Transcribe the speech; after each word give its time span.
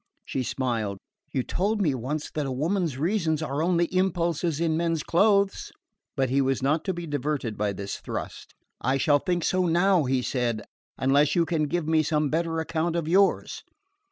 She 0.25 0.41
smiled. 0.41 0.97
"You 1.31 1.43
told 1.43 1.79
me 1.79 1.93
once 1.93 2.31
that 2.31 2.47
a 2.47 2.51
woman's 2.51 2.97
reasons 2.97 3.43
are 3.43 3.61
only 3.61 3.85
impulses 3.95 4.59
in 4.59 4.75
men's 4.75 5.03
clothes." 5.03 5.71
But 6.15 6.31
he 6.31 6.41
was 6.41 6.63
not 6.63 6.83
to 6.85 6.93
be 6.95 7.05
diverted 7.05 7.55
by 7.55 7.73
this 7.73 7.97
thrust. 7.97 8.55
"I 8.81 8.97
shall 8.97 9.19
think 9.19 9.43
so 9.43 9.67
now," 9.67 10.05
he 10.05 10.23
said, 10.23 10.63
"unless 10.97 11.35
you 11.35 11.45
can 11.45 11.65
give 11.67 11.87
me 11.87 12.01
some 12.01 12.31
better 12.31 12.59
account 12.59 12.95
of 12.95 13.07
yours!" 13.07 13.61